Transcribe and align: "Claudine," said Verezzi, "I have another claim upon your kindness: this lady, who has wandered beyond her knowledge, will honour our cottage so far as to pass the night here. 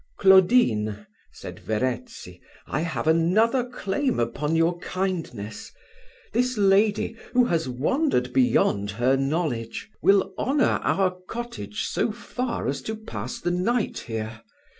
"Claudine," 0.17 1.05
said 1.31 1.59
Verezzi, 1.59 2.41
"I 2.65 2.79
have 2.81 3.07
another 3.07 3.63
claim 3.63 4.19
upon 4.19 4.55
your 4.55 4.79
kindness: 4.79 5.71
this 6.33 6.57
lady, 6.57 7.15
who 7.33 7.45
has 7.45 7.69
wandered 7.69 8.33
beyond 8.33 8.89
her 8.89 9.15
knowledge, 9.15 9.91
will 10.01 10.33
honour 10.39 10.79
our 10.81 11.15
cottage 11.29 11.85
so 11.85 12.11
far 12.11 12.67
as 12.67 12.81
to 12.81 12.95
pass 12.95 13.39
the 13.39 13.51
night 13.51 13.99
here. 13.99 14.41